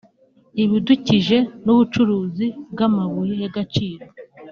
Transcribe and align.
ibidukije 0.63 1.37
n’ubucuruzi 1.63 2.47
bw’amabuye 2.71 3.33
y’agaciro) 3.41 4.03